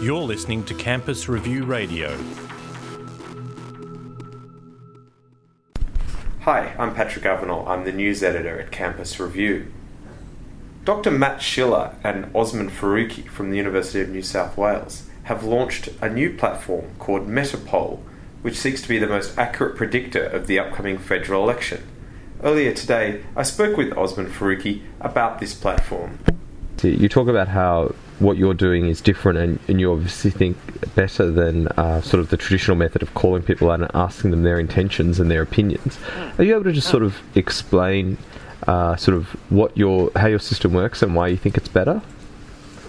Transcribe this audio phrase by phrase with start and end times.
[0.00, 2.18] You're listening to Campus Review Radio.
[6.40, 7.68] Hi, I'm Patrick Avenell.
[7.68, 9.70] I'm the news editor at Campus Review.
[10.86, 11.10] Dr.
[11.10, 16.08] Matt Schiller and Osman Faruqi from the University of New South Wales have launched a
[16.08, 18.00] new platform called MetaPoll,
[18.40, 21.86] which seeks to be the most accurate predictor of the upcoming federal election.
[22.42, 26.20] Earlier today, I spoke with Osman Faruqi about this platform.
[26.82, 30.56] You talk about how what you're doing is different and, and you obviously think
[30.94, 34.60] better than uh, sort of the traditional method of calling people and asking them their
[34.60, 35.98] intentions and their opinions.
[36.38, 38.18] Are you able to just sort of explain
[38.66, 42.02] uh, sort of what your how your system works and why you think it's better?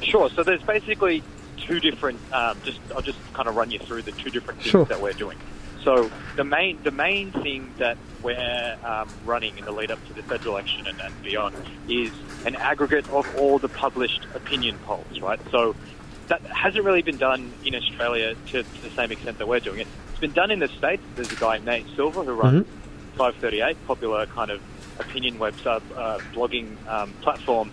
[0.00, 0.30] Sure.
[0.30, 1.22] So there's basically
[1.58, 2.18] two different.
[2.32, 4.84] Um, just I'll just kind of run you through the two different things Sure.
[4.86, 5.38] that we're doing.
[5.84, 10.12] So the main the main thing that we're um, running in the lead up to
[10.12, 11.54] the federal election and, and beyond
[11.88, 12.10] is
[12.44, 15.40] an aggregate of all the published opinion polls, right?
[15.50, 15.76] So
[16.26, 19.80] that hasn't really been done in Australia to, to the same extent that we're doing
[19.80, 19.86] it.
[20.10, 21.02] It's been done in the states.
[21.14, 22.66] There's a guy Nate Silver who runs
[23.16, 24.60] 538, popular kind of
[24.98, 27.70] opinion website uh, blogging um, platform.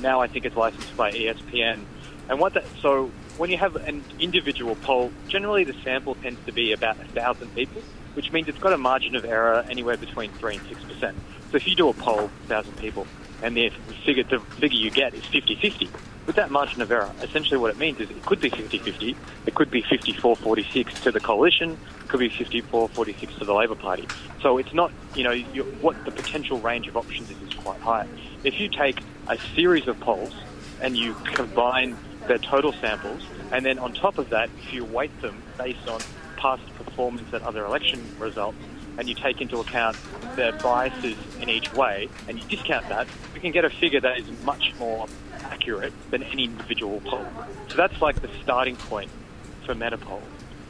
[0.00, 1.84] Now I think it's licensed by ESPN.
[2.28, 6.52] And what that so when you have an individual poll, generally the sample tends to
[6.52, 7.82] be about a thousand people,
[8.14, 11.16] which means it's got a margin of error anywhere between three and six percent.
[11.50, 13.06] So if you do a poll, thousand people,
[13.42, 13.70] and the
[14.04, 15.88] figure the figure you get is 50-50,
[16.26, 19.14] with that margin of error, essentially what it means is it could be 50-50,
[19.46, 24.08] it could be 54-46 to the coalition, it could be 54-46 to the Labor Party.
[24.40, 25.36] So it's not, you know,
[25.80, 28.08] what the potential range of options is is quite high.
[28.42, 30.34] If you take a series of polls
[30.80, 33.22] and you combine their total samples,
[33.52, 36.00] and then on top of that, if you weight them based on
[36.36, 38.58] past performance at other election results,
[38.96, 39.96] and you take into account
[40.36, 44.18] their biases in each way, and you discount that, we can get a figure that
[44.18, 45.06] is much more
[45.42, 47.26] accurate than any individual poll.
[47.68, 49.10] So that's like the starting point
[49.66, 50.22] for MetaPoll.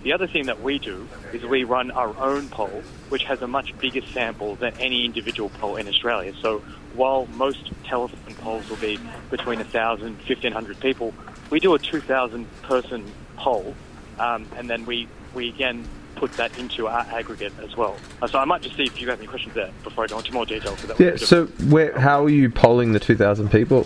[0.03, 3.47] The other thing that we do is we run our own poll, which has a
[3.47, 6.35] much bigger sample than any individual poll in Australia.
[6.43, 6.59] So
[6.95, 8.99] while most telephone polls will be
[9.31, 11.15] between 1,000 and 1,500 people,
[11.55, 13.05] we do a 2,000 person
[13.37, 13.77] poll,
[14.19, 17.97] um, and then we, we again put that into our aggregate as well.
[18.21, 20.19] Uh, so I might just see if you have any questions there before I go
[20.19, 20.77] into more detail.
[20.77, 21.15] So that Yeah.
[21.15, 23.85] So where how are you polling the two thousand people?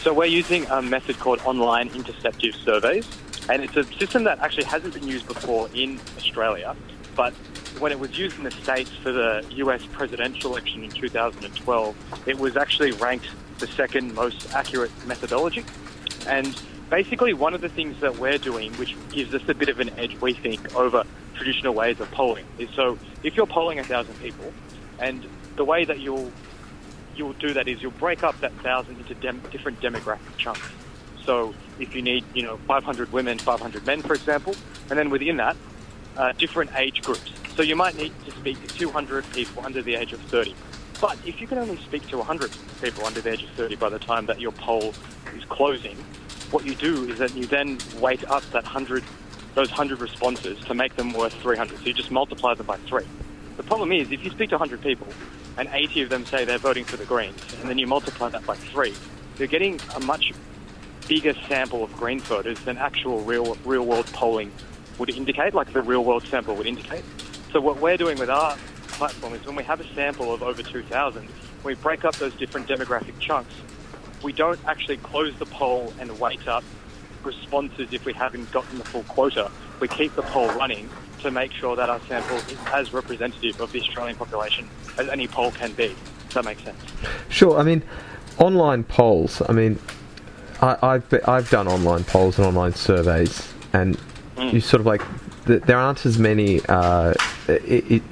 [0.00, 3.06] So we're using a method called online interceptive surveys,
[3.50, 6.74] and it's a system that actually hasn't been used before in Australia,
[7.14, 7.34] but
[7.78, 12.38] when it was used in the States for the US presidential election in 2012, it
[12.38, 15.62] was actually ranked the second most accurate methodology.
[16.26, 19.80] And basically, one of the things that we're doing, which gives us a bit of
[19.80, 21.04] an edge, we think, over
[21.34, 24.52] traditional ways of polling, is so if you're polling a thousand people,
[24.98, 25.26] and
[25.56, 26.30] the way that you'll
[27.16, 30.68] you'll do that is you'll break up that thousand into dem- different demographic chunks.
[31.24, 34.54] So if you need, you know, 500 women, 500 men, for example,
[34.90, 35.56] and then within that,
[36.16, 37.32] uh, different age groups.
[37.56, 40.54] So you might need to speak to 200 people under the age of 30.
[41.04, 42.50] But if you can only speak to 100
[42.80, 44.94] people under the age of 30 by the time that your poll
[45.36, 45.98] is closing,
[46.50, 49.04] what you do is that you then weight up that 100,
[49.54, 51.76] those 100 responses to make them worth 300.
[51.76, 53.04] So you just multiply them by three.
[53.58, 55.06] The problem is, if you speak to 100 people
[55.58, 58.46] and 80 of them say they're voting for the Greens, and then you multiply that
[58.46, 58.94] by three,
[59.38, 60.32] you're getting a much
[61.06, 64.50] bigger sample of Greens voters than actual real real world polling
[64.96, 67.04] would indicate, like the real world sample would indicate.
[67.52, 68.56] So what we're doing with our
[68.94, 71.28] platform is when we have a sample of over 2,000,
[71.64, 73.54] we break up those different demographic chunks.
[74.22, 76.64] We don't actually close the poll and wait up
[77.22, 79.50] responses if we haven't gotten the full quota.
[79.80, 80.88] We keep the poll running
[81.20, 84.68] to make sure that our sample is as representative of the Australian population
[84.98, 85.94] as any poll can be.
[86.26, 86.80] Does that make sense?
[87.28, 87.58] Sure.
[87.58, 87.82] I mean,
[88.38, 89.42] online polls.
[89.48, 89.78] I mean,
[90.60, 93.98] I, I've I've done online polls and online surveys, and
[94.38, 95.02] you sort of like
[95.44, 96.60] there aren't as many.
[96.68, 97.14] Uh,
[97.48, 98.02] it, it,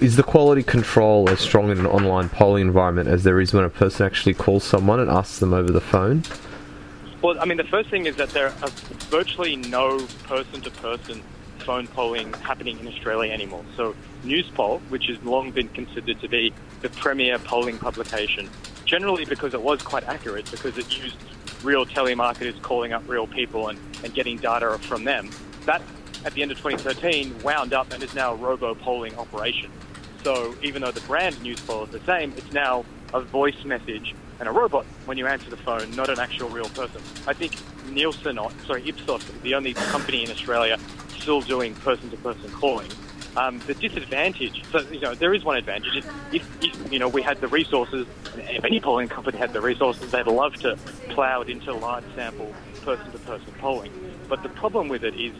[0.00, 3.64] is the quality control as strong in an online polling environment as there is when
[3.64, 6.22] a person actually calls someone and asks them over the phone?
[7.22, 8.68] Well, I mean, the first thing is that there are
[9.10, 11.22] virtually no person-to-person
[11.60, 13.64] phone polling happening in Australia anymore.
[13.76, 18.48] So Newspoll, which has long been considered to be the premier polling publication,
[18.84, 21.16] generally because it was quite accurate, because it used
[21.64, 25.30] real telemarketers calling up real people and, and getting data from them,
[25.64, 25.82] that
[26.26, 29.70] at the end of 2013 wound up and is now a robo-polling operation.
[30.24, 32.84] So even though the brand Newspoll is the same, it's now
[33.14, 36.68] a voice message and a robot when you answer the phone, not an actual real
[36.70, 37.00] person.
[37.28, 37.56] I think
[37.88, 40.78] Nielsen, or sorry, Ipsos is the only company in Australia
[41.16, 42.90] still doing person-to-person calling.
[43.36, 45.96] Um, the disadvantage, so you know, there is one advantage.
[45.96, 49.60] If, if, if you know we had the resources, if any polling company had the
[49.60, 50.76] resources, they'd love to
[51.10, 52.52] plough it into large sample
[52.82, 53.92] person-to-person polling.
[54.28, 55.34] But the problem with it is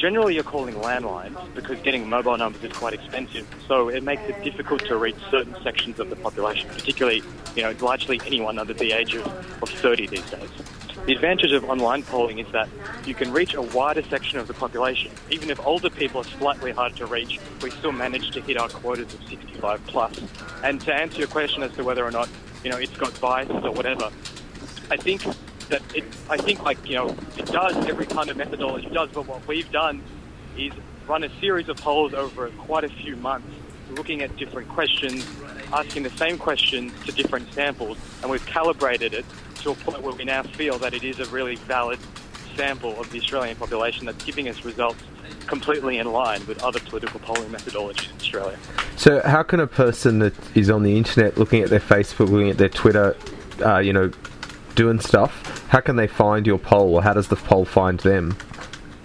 [0.00, 3.46] generally you're calling landlines because getting mobile numbers is quite expensive.
[3.68, 7.22] So it makes it difficult to reach certain sections of the population, particularly,
[7.54, 9.26] you know, largely anyone under the age of,
[9.62, 10.48] of 30 these days.
[11.04, 12.68] The advantage of online polling is that
[13.04, 15.12] you can reach a wider section of the population.
[15.30, 18.68] Even if older people are slightly harder to reach, we still manage to hit our
[18.68, 20.20] quotas of 65 plus.
[20.62, 22.28] And to answer your question as to whether or not,
[22.64, 24.10] you know, it's got bias or whatever,
[24.90, 25.22] I think
[25.70, 29.26] that it, I think like you know it does every kind of methodology does, but
[29.26, 30.02] what we've done
[30.56, 30.72] is
[31.06, 33.48] run a series of polls over quite a few months,
[33.92, 35.26] looking at different questions,
[35.72, 39.24] asking the same questions to different samples, and we've calibrated it
[39.62, 41.98] to a point where we now feel that it is a really valid
[42.56, 45.02] sample of the Australian population that's giving us results
[45.46, 48.58] completely in line with other political polling methodologies in Australia.
[48.96, 52.50] So, how can a person that is on the internet looking at their Facebook, looking
[52.50, 53.16] at their Twitter,
[53.64, 54.10] uh, you know,
[54.74, 58.36] doing stuff, how can they find your poll, or how does the poll find them?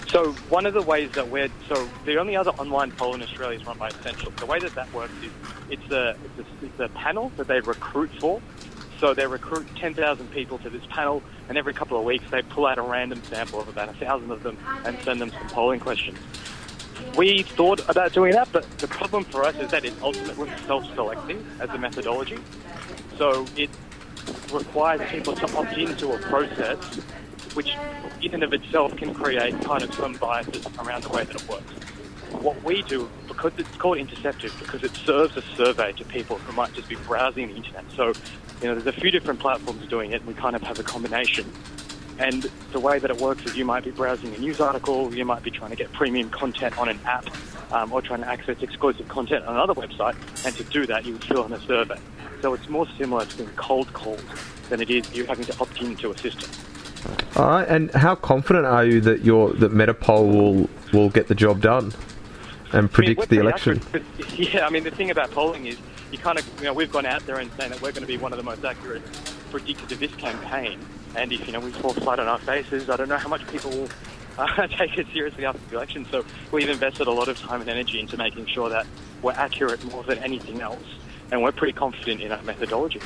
[0.08, 3.60] So one of the ways that we're so the only other online poll in Australia
[3.60, 4.32] is run by Essential.
[4.32, 5.32] The way that that works is
[5.70, 8.42] it's a it's a, it's a panel that they recruit for.
[9.00, 12.66] So they recruit 10,000 people to this panel, and every couple of weeks they pull
[12.66, 15.82] out a random sample of about a thousand of them and send them some polling
[15.82, 16.18] questions.
[17.16, 21.46] We thought about doing that, but the problem for us is that it's ultimately self-selecting
[21.60, 22.40] as a methodology.
[23.18, 23.70] So it
[24.56, 26.78] requires people to opt into a process
[27.56, 27.76] which
[28.22, 31.50] in and of itself can create kind of some biases around the way that it
[31.50, 31.72] works.
[32.42, 36.54] What we do, because it's called interceptive, because it serves a survey to people who
[36.54, 37.86] might just be browsing the internet.
[37.96, 38.08] So,
[38.62, 40.22] you know, there's a few different platforms doing it.
[40.22, 41.52] And we kind of have a combination.
[42.18, 45.26] And the way that it works is you might be browsing a news article, you
[45.26, 47.26] might be trying to get premium content on an app,
[47.72, 50.16] um, or trying to access exclusive content on another website.
[50.46, 52.00] And to do that, you would fill in a survey.
[52.46, 54.24] So it's more similar to being cold called
[54.70, 56.48] than it is you having to opt into a system.
[57.36, 61.34] All right, and how confident are you that your that MetaPoll will will get the
[61.34, 61.92] job done
[62.72, 63.82] and predict I mean, the election?
[63.88, 65.80] Accurate, yeah, I mean the thing about polling is
[66.12, 68.08] you kind of you know we've gone out there and saying that we're going to
[68.08, 69.02] be one of the most accurate
[69.52, 70.80] predictors of this campaign,
[71.16, 73.48] and if you know we fall flat on our faces, I don't know how much
[73.48, 73.90] people will
[74.38, 76.06] uh, take it seriously after the election.
[76.12, 78.86] So we've invested a lot of time and energy into making sure that
[79.24, 80.86] we're accurate more than anything else
[81.32, 83.02] and we're pretty confident in our methodology.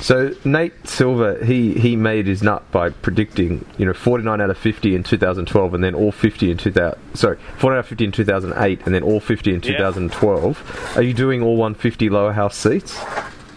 [0.00, 4.58] So Nate Silver, he, he made his nut by predicting, you know, 49 out of
[4.58, 6.98] 50 in 2012, and then all 50 in 2000.
[7.14, 10.92] Sorry, 49 out of 50 in 2008, and then all 50 in 2012.
[10.94, 10.98] Yeah.
[10.98, 12.98] Are you doing all 150 lower house seats?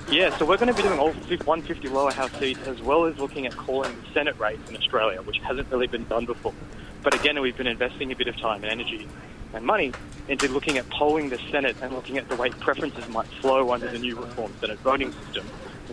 [0.09, 3.17] Yeah, so we're going to be doing all 150 lower house seats as well as
[3.17, 6.53] looking at calling the Senate race in Australia, which hasn't really been done before.
[7.01, 9.07] But again, we've been investing a bit of time and energy
[9.53, 9.91] and money
[10.27, 13.89] into looking at polling the Senate and looking at the way preferences might flow under
[13.89, 15.45] the new reform Senate voting system.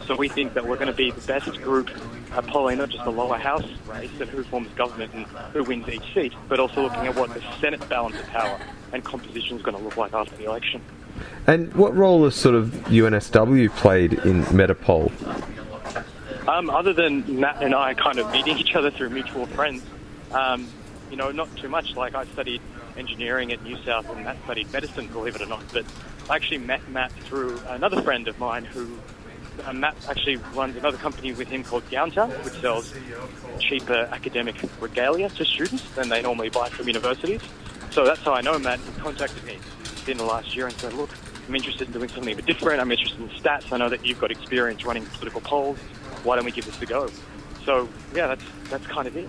[0.07, 1.91] So we think that we're going to be the best group
[2.33, 5.89] at polling not just the lower house race of who forms government and who wins
[5.89, 8.61] each seat, but also looking at what the Senate balance of power
[8.93, 10.81] and composition is going to look like after the election.
[11.47, 15.11] And what role has sort of UNSW played in MetaPoll?
[16.47, 19.83] Um, other than Matt and I kind of meeting each other through mutual friends,
[20.33, 20.67] um,
[21.11, 21.97] you know, not too much.
[21.97, 22.61] Like I studied
[22.97, 25.63] engineering at New South and Matt studied medicine, believe it or not.
[25.73, 25.85] But
[26.29, 28.99] I actually met Matt through another friend of mine who
[29.65, 32.93] uh, Matt actually runs another company with him called Gowntown, which sells
[33.59, 37.41] cheaper academic regalia to students than they normally buy from universities.
[37.91, 38.81] So that's how I know Matt.
[38.81, 39.59] He contacted me
[40.07, 41.11] in the last year and said, look,
[41.49, 42.81] I'm interested in doing something a bit different.
[42.81, 43.73] I'm interested in stats.
[43.73, 45.79] I know that you've got experience running political polls.
[46.23, 47.11] Why don't we give this a go?
[47.65, 49.29] So yeah, that's that's kind of it.